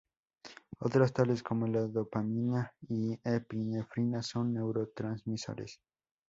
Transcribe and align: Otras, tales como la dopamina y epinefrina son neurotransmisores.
Otras, 0.79 1.13
tales 1.13 1.43
como 1.43 1.67
la 1.67 1.81
dopamina 1.81 2.73
y 2.89 3.19
epinefrina 3.23 4.23
son 4.23 4.51
neurotransmisores. 4.55 5.79